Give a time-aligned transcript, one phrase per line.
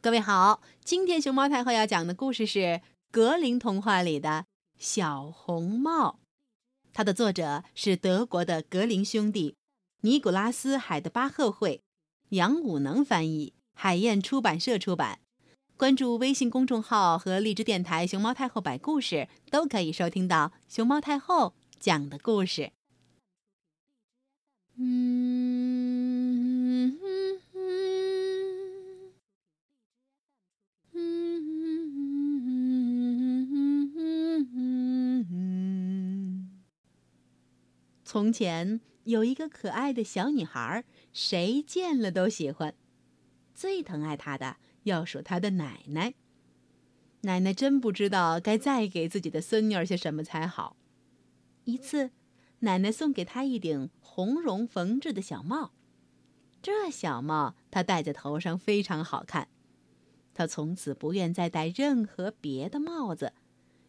[0.00, 4.46] 各位好，今天熊猫太后要讲的故事是格林童话里的
[4.78, 6.20] 小红帽，
[6.92, 9.56] 它的作者是德国的格林兄弟，
[10.02, 11.80] 尼古拉斯·海德巴赫会，
[12.28, 15.18] 杨武能翻译，海燕出版社出版。
[15.76, 22.70] 关注微信公众号和荔枝电台“熊猫太后摆故事”，都可以收听到熊猫太后讲的故事。
[24.76, 26.07] 嗯。
[38.10, 42.74] 从前有一个可爱的小女孩，谁见了都喜欢。
[43.54, 46.14] 最疼爱她的要数她的奶奶。
[47.20, 50.74] 奶奶真不知道该再给自己的孙女儿些什么才好。
[51.64, 52.10] 一次，
[52.60, 55.72] 奶奶送给她一顶红绒缝制的小帽，
[56.62, 59.48] 这小帽她戴在头上非常好看。
[60.32, 63.34] 她从此不愿再戴任何别的帽子，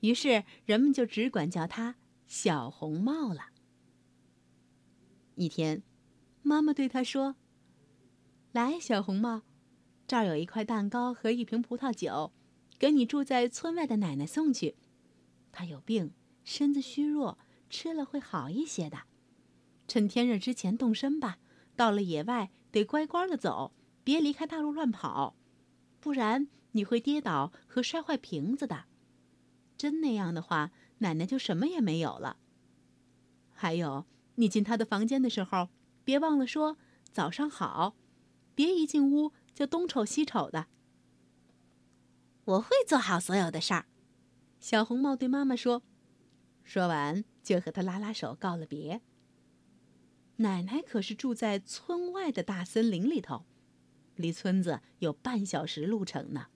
[0.00, 3.51] 于是人们就只管叫她小红帽了。
[5.34, 5.82] 一天，
[6.42, 7.36] 妈妈对他说
[8.52, 9.42] ：“来，小红帽，
[10.06, 12.32] 这儿有一块蛋糕和一瓶葡萄酒，
[12.78, 14.76] 给你住在村外的奶奶送去。
[15.50, 16.12] 她有病，
[16.44, 17.38] 身子虚弱，
[17.70, 19.04] 吃了会好一些的。
[19.88, 21.38] 趁天热之前动身吧。
[21.74, 23.72] 到了野外，得乖乖的走，
[24.04, 25.34] 别离开大路乱跑，
[25.98, 28.84] 不然你会跌倒和摔坏瓶子的。
[29.78, 32.36] 真那样的话，奶奶就什么也没有了。
[33.54, 34.04] 还有。”
[34.36, 35.68] 你进他的房间的时候，
[36.04, 36.78] 别忘了说
[37.12, 37.96] “早上好”，
[38.54, 40.66] 别一进屋就东瞅西瞅的。
[42.44, 43.86] 我会做好所有的事儿。
[44.58, 45.82] 小红帽对妈妈说，
[46.64, 49.00] 说完就和他拉拉手告了别。
[50.36, 53.44] 奶奶可是住在村外的大森林里头，
[54.16, 56.46] 离村子有半小时路程呢。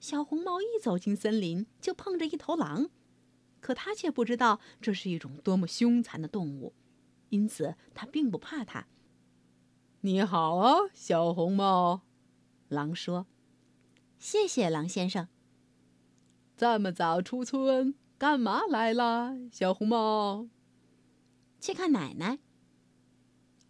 [0.00, 2.90] 小红帽一走进森林，就碰着一头狼。
[3.60, 6.74] 可他却不知道这是一种多么凶残的动物，
[7.30, 8.86] 因此他并不怕它。
[10.02, 12.02] 你好啊，小红帽，
[12.68, 13.26] 狼说
[14.18, 15.28] ：“谢谢，狼先生。”
[16.56, 20.48] 这么早出村干嘛来啦，小红帽？
[21.58, 22.38] 去看奶奶。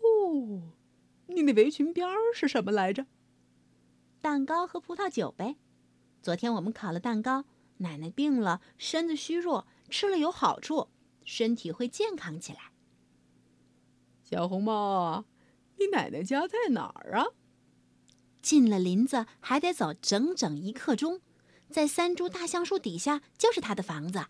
[0.00, 0.72] 哦，
[1.26, 3.06] 你那围裙边儿是什么来着？
[4.20, 5.56] 蛋糕和葡萄酒呗。
[6.22, 7.44] 昨天我们烤了蛋糕，
[7.78, 9.66] 奶奶病了，身子虚弱。
[9.88, 10.88] 吃了有好处，
[11.24, 12.72] 身体会健康起来。
[14.28, 15.24] 小红帽，
[15.78, 17.26] 你奶奶家在哪儿啊？
[18.42, 21.20] 进了林子还得走整整一刻钟，
[21.70, 24.26] 在三株大橡树底下就是她的房子，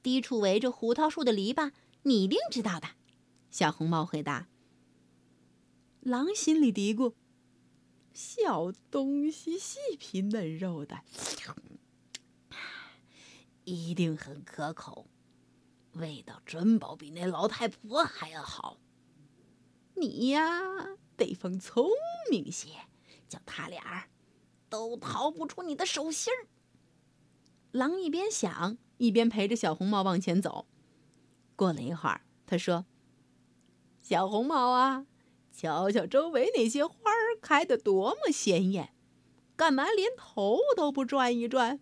[0.00, 1.72] 低处围着胡桃树的篱笆，
[2.02, 2.90] 你一定知道的。
[3.50, 4.46] 小红帽回答。
[5.98, 7.14] 狼心里嘀咕
[8.14, 11.00] ：“小东西，细皮嫩肉的。”
[13.64, 15.08] 一定很可口，
[15.94, 18.78] 味道准保比那老太婆还要好。
[20.02, 21.88] 你呀，得放聪
[22.28, 22.70] 明些，
[23.28, 24.08] 叫他俩
[24.68, 26.48] 都逃不出你的手心儿。
[27.70, 30.66] 狼一边想，一边陪着小红帽往前走。
[31.54, 32.84] 过了一会儿，他说
[34.02, 35.06] ：“小红帽啊，
[35.52, 38.92] 瞧瞧周围那些花儿开得多么鲜艳，
[39.54, 41.78] 干嘛连头都不转一转？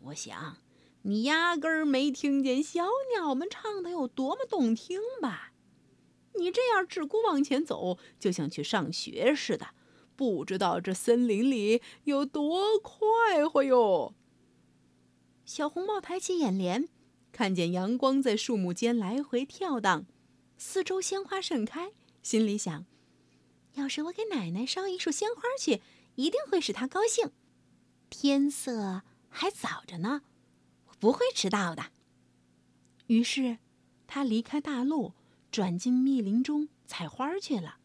[0.00, 0.56] 我想。”
[1.02, 2.84] 你压根儿没听见小
[3.16, 5.52] 鸟们唱的有多么动听吧？
[6.38, 9.68] 你这样只顾往前走，就像去上学似的，
[10.16, 14.14] 不知道这森林里有多快活哟。
[15.44, 16.88] 小红帽抬起眼帘，
[17.32, 20.06] 看见阳光在树木间来回跳荡，
[20.56, 22.86] 四周鲜花盛开，心里想：
[23.74, 25.82] 要是我给奶奶捎一束鲜花去，
[26.14, 27.32] 一定会使她高兴。
[28.10, 30.22] 天色还早着呢。
[30.88, 31.92] 我不会迟到的。
[33.06, 33.58] 于是，
[34.06, 35.12] 他离开大路，
[35.50, 37.78] 转进密林中采花去了。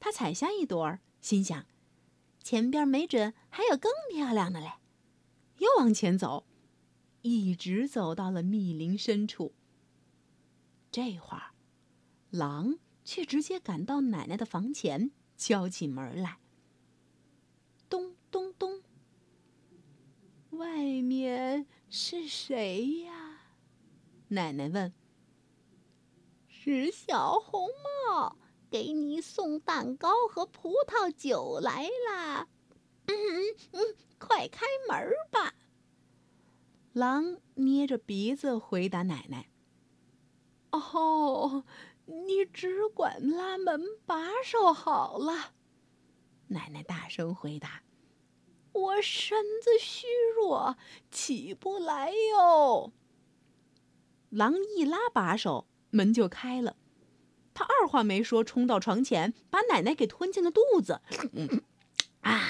[0.00, 1.66] 他采下一朵，心想：
[2.42, 4.74] 前边没准还有更漂亮的嘞。
[5.58, 6.46] 又往前走，
[7.22, 9.54] 一直走到了密林深处。
[10.90, 11.54] 这会儿，
[12.30, 16.38] 狼却直接赶到奶奶的房前，敲起门来。
[17.88, 18.82] 咚咚咚。
[20.50, 23.40] 外面是谁呀？
[24.28, 24.92] 奶奶问。
[26.64, 27.68] 是小红
[28.08, 28.38] 帽，
[28.70, 32.48] 给你送蛋糕和葡萄酒来了。
[33.04, 33.14] 嗯
[33.72, 35.52] 嗯，快开门吧。
[36.94, 39.50] 狼捏着鼻子回答奶奶
[40.72, 41.66] ：“哦，
[42.06, 45.52] 你只管拉门把手好了。”
[46.48, 47.82] 奶奶大声回答。
[48.72, 50.78] 我身子虚弱，
[51.10, 52.90] 起不来哟。
[54.30, 56.76] 狼一拉把手，门就开了。
[57.54, 61.00] 他二话没说，冲到床前，把奶奶给吞进了肚子。
[62.22, 62.48] 啊！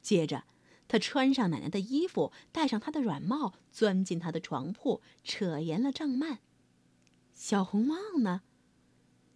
[0.00, 0.44] 接着，
[0.88, 6.38] 他穿上奶奶的衣服，戴上她的软帽，钻进她的床铺，扯严了帐幔。
[7.34, 8.42] 小红帽呢？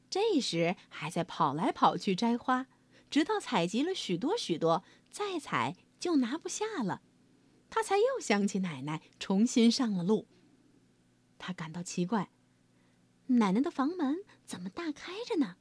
[0.09, 2.69] 这时还在跑来跑去摘花，
[3.11, 7.03] 直到采集了许多许多，再采就拿不下了，
[7.69, 10.27] 他才又想起奶奶，重新上了路。
[11.39, 12.31] 他感到奇怪，
[13.29, 15.57] 奶奶的房门怎么大开着呢？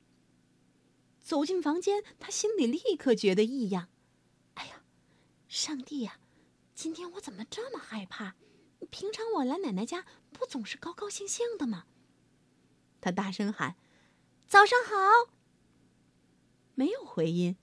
[1.19, 3.89] 走进房间，他心里立刻觉得异样。
[4.53, 4.83] 哎呀，
[5.47, 6.19] 上帝呀，
[6.75, 8.35] 今天我怎么这么害怕？
[8.91, 11.85] 平常我来奶奶家不总是高高兴兴的吗？
[13.01, 13.75] 他大声喊。
[14.47, 15.33] 早上好。
[16.75, 17.57] 没有回音。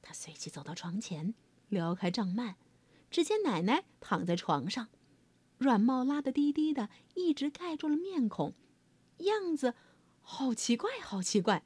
[0.00, 1.34] 他随即走到床前，
[1.68, 2.54] 撩开帐幔，
[3.10, 4.88] 只见奶奶躺在床上，
[5.58, 8.54] 软帽拉得低低的，一直盖住了面孔，
[9.18, 9.74] 样子
[10.20, 11.64] 好奇怪，好奇怪。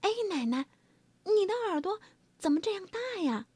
[0.00, 0.66] 哎，奶奶，
[1.24, 2.00] 你的耳朵
[2.38, 3.46] 怎么这样大呀？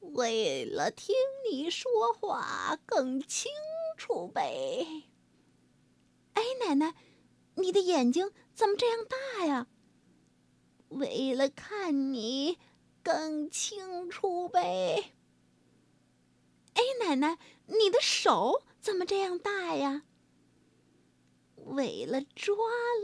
[0.00, 1.14] 为了听
[1.50, 3.50] 你说话更清
[3.96, 5.04] 楚呗。
[6.34, 6.94] 哎，奶奶，
[7.54, 9.68] 你的眼睛怎么这样大呀？
[10.88, 12.58] 为了看你
[13.02, 15.12] 更清楚呗。
[16.74, 20.02] 哎，奶奶，你的手怎么这样大呀？
[21.64, 22.54] 为了抓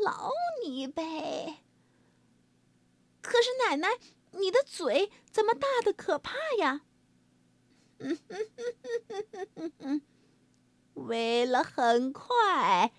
[0.05, 0.31] 牢
[0.65, 1.65] 你呗。
[3.21, 3.99] 可是，奶奶，
[4.33, 6.83] 你的嘴怎么大的可怕呀？
[10.95, 12.93] 为了很快。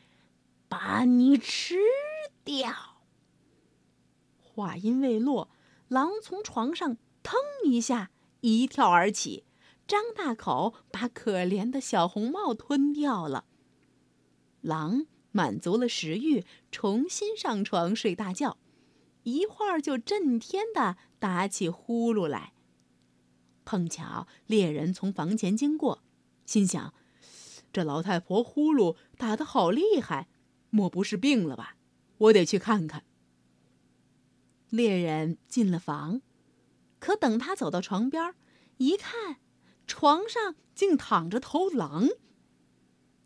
[0.70, 1.76] 把你吃
[2.46, 3.04] 掉！
[4.40, 5.50] 话音未落，
[5.90, 8.10] 狼从床上腾一下
[8.40, 9.44] 一跳而起，
[9.86, 13.44] 张大口把可怜的小红帽吞掉了。
[14.62, 18.58] 狼满足了食欲，重新上床睡大觉，
[19.24, 22.54] 一会儿就震天的打起呼噜来。
[23.64, 26.02] 碰巧猎人从房前经过，
[26.46, 26.94] 心想：
[27.72, 30.28] 这老太婆呼噜打得好厉害。
[30.70, 31.76] 莫不是病了吧？
[32.18, 33.04] 我得去看看。
[34.70, 36.22] 猎人进了房，
[37.00, 38.34] 可等他走到床边，
[38.78, 39.38] 一看，
[39.86, 42.08] 床上竟躺着头狼。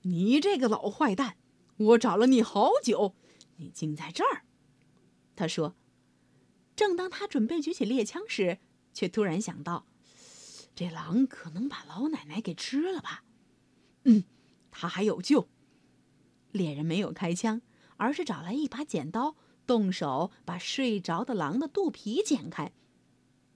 [0.02, 1.38] 你这个老坏蛋，
[1.78, 3.16] 我找了你好久，
[3.58, 4.44] 你竟在这儿！
[5.36, 5.76] 他说。
[6.76, 8.60] 正当他准备举起猎枪时，
[8.94, 9.86] 却突然想到，
[10.76, 13.24] 这狼可能把老奶奶给吃了吧？
[14.04, 14.26] 嗯，
[14.72, 15.48] 他还有救。
[16.52, 17.62] 猎人没有开枪，
[17.96, 22.74] 而是找来一把剪刀，动手把睡着的狼的肚皮剪开。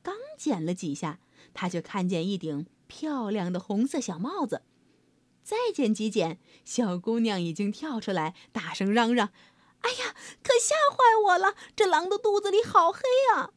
[0.01, 1.19] 刚剪了几下，
[1.53, 4.61] 他就看见一顶漂亮的红色小帽子。
[5.49, 9.31] 再捡几捡，小姑娘已经跳出来，大声嚷嚷
[9.81, 11.55] ：“哎呀，可吓坏我了！
[11.75, 12.99] 这狼的肚子里好黑
[13.33, 13.49] 啊！”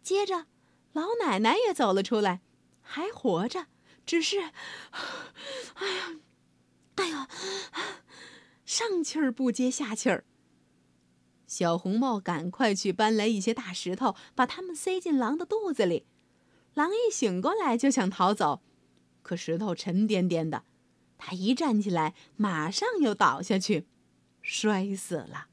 [0.00, 0.46] 接着，
[0.92, 2.42] 老奶奶也走了出来，
[2.82, 3.66] 还活着，
[4.06, 4.38] 只是……
[5.74, 6.20] 哎呀，
[6.94, 7.28] 哎呀！
[8.64, 10.24] 上气儿不接下气儿。
[11.48, 16.06] 小红帽赶快去搬来一些大石头，把它们塞进狼的肚子里。
[16.74, 18.62] 狼一醒过来就想逃走，
[19.22, 20.62] 可石头沉甸甸的，
[21.24, 23.86] 他一站起来，马上又倒下去，
[24.40, 25.46] 摔死了。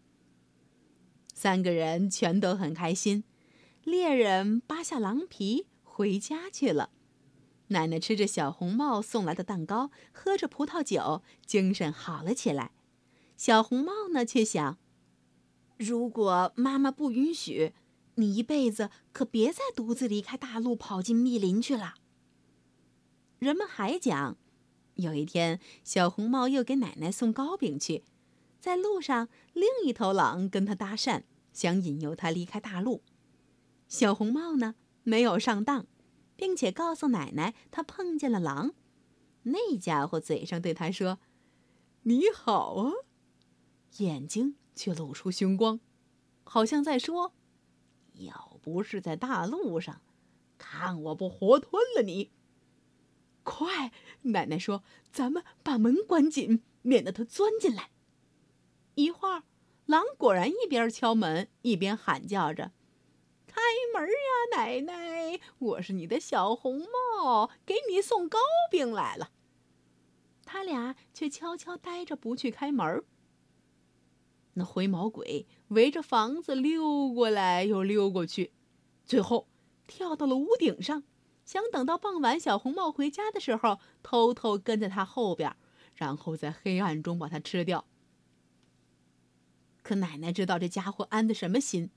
[1.31, 3.23] 三个人全都很开心。
[3.83, 6.89] 猎人扒下狼皮回家去了。
[7.67, 12.71] 奶奶吃着小红帽送来的蛋糕，喝着葡萄酒，精神好了起来。
[13.37, 14.79] 小红帽呢，却想：
[15.77, 17.73] 如果妈妈不允许，
[18.15, 21.93] 你一辈子可别再独自离开大陆，跑进密林去了。
[23.37, 24.35] 人们还讲，
[25.01, 28.03] 有一天，小红帽又给奶奶送糕饼去，
[28.59, 33.01] 在路上，另一头狼跟他搭讪，想引诱他离开大陆。
[33.87, 35.87] 小红帽呢，没有上当，
[36.35, 38.73] 并且告诉奶奶，他碰见了狼，
[39.43, 41.19] 那家伙嘴上对他说
[42.03, 42.91] ：“你好啊。”
[43.97, 45.79] 眼睛却露出凶光，
[46.43, 47.33] 好像在说
[48.19, 50.01] ：“要不是在大路上，
[50.57, 52.31] 看我不活吞了你！”
[53.43, 53.91] 快，
[54.23, 57.91] 奶奶说：“咱们把门关紧，免得他钻进来。”
[58.95, 59.43] 一会儿，
[59.85, 62.71] 狼果然一边敲门一边喊叫着
[63.47, 63.61] ：“开
[63.93, 65.39] 门呀，奶奶！
[65.57, 66.79] 我是你的小红
[67.21, 69.31] 帽，给你送糕饼来了。”
[70.45, 73.03] 他俩却悄悄呆着，不去开门。
[74.53, 78.51] 那灰毛鬼围着房子溜过来又溜过去，
[79.05, 79.47] 最后
[79.87, 81.03] 跳到了屋顶上，
[81.49, 85.55] 想等到傍晚小红帽回家的时候，偷偷跟在他后边，
[85.95, 87.85] 然后在黑暗中把它吃掉。
[89.81, 91.89] 可奶奶知道这家伙安的什么心，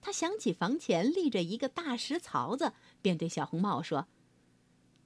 [0.00, 4.06] 她想起房前立着一个大石槽子，便对小红帽说：“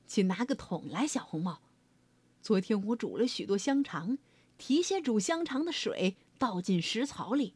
[0.07, 1.63] 去拿个桶来，小红帽。
[2.43, 4.19] 昨天我煮了许多香肠，
[4.59, 7.55] 提些煮香肠的水倒进石槽里。”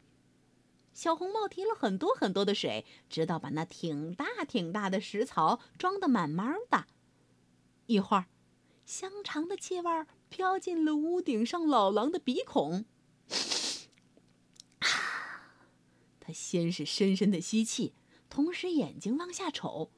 [1.01, 6.85] 小红帽提了很多很多的水，直到把那挺大挺大的石槽装得满满的。
[7.87, 8.27] 一会儿，
[8.85, 9.91] 香肠的气味
[10.29, 12.85] 飘进了屋顶上老狼的鼻孔。
[14.81, 14.85] 啊
[16.21, 17.95] 他先是深深的吸气，
[18.29, 19.91] 同时眼睛往下瞅，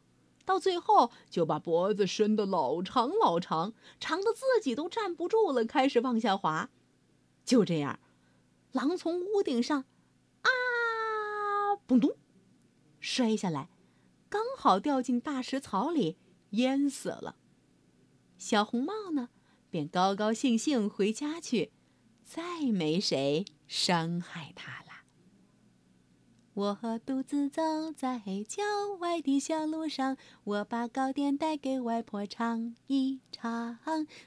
[0.45, 6.71] 到最后就把脖子伸得老长老长，长的自己都站不住了，开始往下滑。
[7.45, 7.99] 就这样，
[8.71, 9.85] 狼从屋顶上。
[11.93, 12.17] 咚咚，
[13.01, 13.69] 摔下来，
[14.31, 16.17] 刚好掉进大石槽里，
[16.51, 17.37] 淹死了。
[18.39, 19.29] 小红帽呢，
[19.69, 21.71] 便高高兴兴回家去，
[22.25, 24.87] 再没谁伤害他了。
[26.55, 27.63] 我独自走
[27.95, 28.63] 在郊
[28.99, 33.79] 外的小路上，我把糕点带给外婆尝一尝。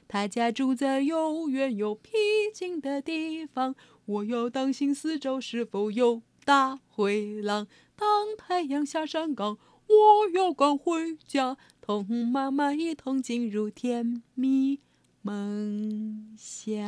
[0.06, 2.12] 她家住在又远又僻
[2.54, 6.22] 静的地方，我要当心四周是否有。
[6.46, 14.78] 大灰狼，当太阳下山岗，我要赶回家，同妈妈一同进入甜蜜
[15.22, 16.86] 梦乡。